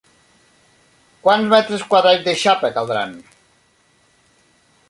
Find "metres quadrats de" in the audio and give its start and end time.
1.51-2.35